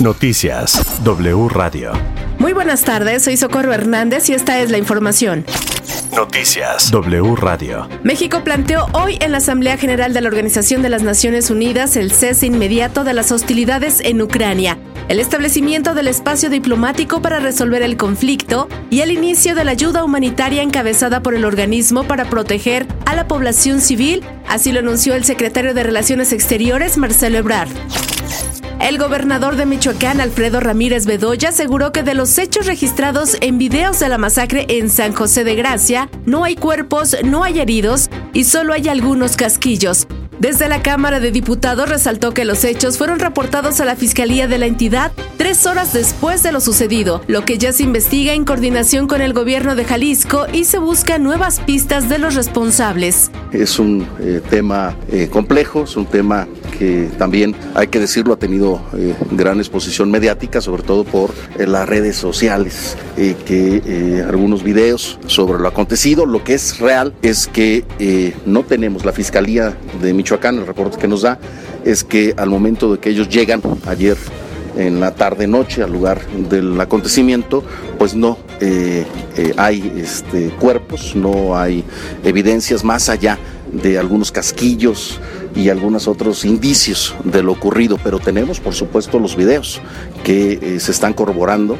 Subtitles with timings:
[0.00, 1.92] Noticias W Radio.
[2.38, 5.44] Muy buenas tardes, soy Socorro Hernández y esta es la información.
[6.14, 7.88] Noticias W Radio.
[8.02, 12.10] México planteó hoy en la Asamblea General de la Organización de las Naciones Unidas el
[12.12, 14.78] cese inmediato de las hostilidades en Ucrania,
[15.08, 20.02] el establecimiento del espacio diplomático para resolver el conflicto y el inicio de la ayuda
[20.02, 25.24] humanitaria encabezada por el organismo para proteger a la población civil, así lo anunció el
[25.24, 27.70] secretario de Relaciones Exteriores, Marcelo Ebrard.
[28.80, 34.00] El gobernador de Michoacán, Alfredo Ramírez Bedoya, aseguró que de los hechos registrados en videos
[34.00, 38.44] de la masacre en San José de Gracia, no hay cuerpos, no hay heridos y
[38.44, 40.06] solo hay algunos casquillos.
[40.40, 44.56] Desde la Cámara de Diputados resaltó que los hechos fueron reportados a la Fiscalía de
[44.56, 49.06] la entidad tres horas después de lo sucedido, lo que ya se investiga en coordinación
[49.06, 53.30] con el gobierno de Jalisco y se busca nuevas pistas de los responsables.
[53.52, 58.38] Es un eh, tema eh, complejo, es un tema que también, hay que decirlo, ha
[58.38, 65.60] tenido eh, gran exposición mediática, sobre todo por las redes sociales, que algunos videos sobre
[65.60, 67.84] lo acontecido, lo que es real es que
[68.46, 71.38] no tenemos la Fiscalía de Michoacán el reporte que nos da
[71.84, 74.16] es que al momento de que ellos llegan ayer
[74.76, 77.64] en la tarde noche al lugar del acontecimiento,
[77.98, 79.04] pues no eh,
[79.36, 81.84] eh, hay este, cuerpos, no hay
[82.24, 83.38] evidencias más allá
[83.72, 85.20] de algunos casquillos
[85.54, 89.80] y algunos otros indicios de lo ocurrido, pero tenemos por supuesto los videos
[90.24, 91.78] que eh, se están corroborando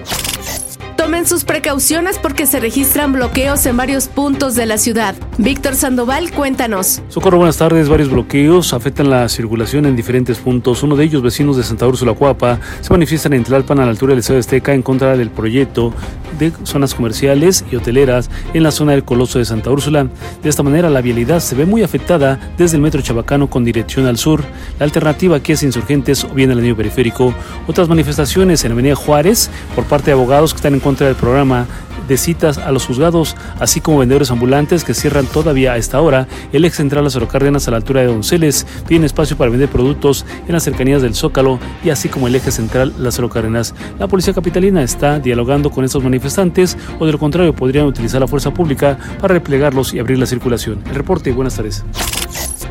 [1.11, 5.17] Tomen sus precauciones porque se registran bloqueos en varios puntos de la ciudad.
[5.39, 7.03] Víctor Sandoval, cuéntanos.
[7.09, 7.89] Socorro, buenas tardes.
[7.89, 10.85] Varios bloqueos afectan la circulación en diferentes puntos.
[10.85, 14.11] Uno de ellos, vecinos de Santa Úrsula Cuapa, se manifiestan en Tlalpan a la altura
[14.11, 15.93] del Estadio Azteca en contra del proyecto
[16.39, 20.07] de zonas comerciales y hoteleras en la zona del Coloso de Santa Úrsula.
[20.45, 24.07] De esta manera, la vialidad se ve muy afectada desde el metro Chabacano con dirección
[24.07, 24.45] al sur.
[24.79, 27.35] La alternativa aquí es Insurgentes o bien el anillo periférico.
[27.67, 31.67] Otras manifestaciones en Avenida Juárez por parte de abogados que están en contra del programa
[32.09, 36.27] de citas a los juzgados, así como vendedores ambulantes que cierran todavía a esta hora.
[36.53, 40.27] El ex central Lázaro Cárdenas a la altura de Donceles tiene espacio para vender productos
[40.47, 43.75] en las cercanías del Zócalo y así como el eje central Lázaro Cárdenas.
[43.99, 48.27] La policía capitalina está dialogando con estos manifestantes o de lo contrario podrían utilizar la
[48.27, 50.83] fuerza pública para replegarlos y abrir la circulación.
[50.89, 51.85] El reporte, buenas tardes.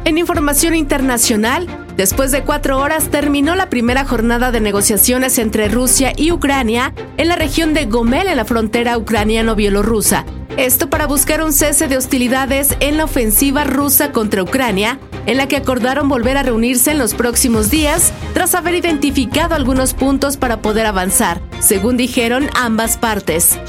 [0.05, 1.67] En información internacional,
[1.99, 7.27] después de cuatro horas terminó la primera jornada de negociaciones entre Rusia y Ucrania en
[7.27, 10.23] la región de Gomel en la frontera ucraniano-bielorrusa.
[10.55, 15.49] Esto para buscar un cese de hostilidades en la ofensiva rusa contra Ucrania, en la
[15.49, 20.61] que acordaron volver a reunirse en los próximos días tras haber identificado algunos puntos para
[20.61, 23.59] poder avanzar, según dijeron ambas partes.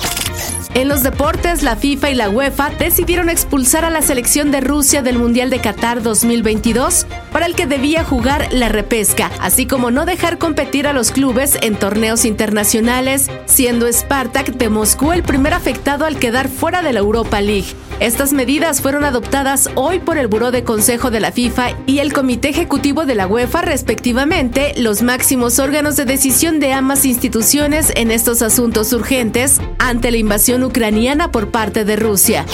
[0.75, 5.03] En los deportes, la FIFA y la UEFA decidieron expulsar a la selección de Rusia
[5.03, 10.07] del Mundial de Qatar 2022, para el que debía jugar la repesca, así como no
[10.07, 16.05] dejar competir a los clubes en torneos internacionales, siendo Spartak de Moscú el primer afectado
[16.05, 17.75] al quedar fuera de la Europa League.
[18.01, 22.15] Estas medidas fueron adoptadas hoy por el Buró de Consejo de la FIFA y el
[22.15, 28.11] Comité Ejecutivo de la UEFA, respectivamente, los máximos órganos de decisión de ambas instituciones en
[28.11, 32.47] estos asuntos urgentes ante la invasión ucraniana por parte de Rusia.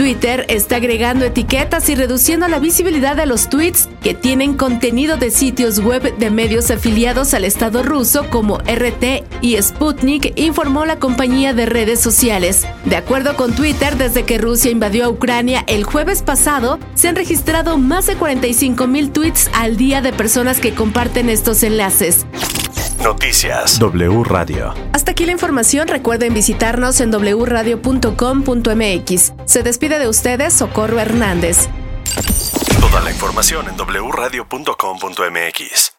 [0.00, 5.30] Twitter está agregando etiquetas y reduciendo la visibilidad de los tweets que tienen contenido de
[5.30, 11.52] sitios web de medios afiliados al Estado ruso como RT y Sputnik, informó la compañía
[11.52, 12.66] de redes sociales.
[12.86, 17.16] De acuerdo con Twitter, desde que Rusia invadió a Ucrania el jueves pasado, se han
[17.16, 22.24] registrado más de 45 mil tweets al día de personas que comparten estos enlaces.
[23.02, 24.74] Noticias W Radio.
[24.92, 25.88] Hasta aquí la información.
[25.88, 29.32] Recuerden visitarnos en wradio.com.mx.
[29.46, 31.70] Se despide de ustedes Socorro Hernández.
[32.80, 35.94] Toda la información en wradio.com.mx.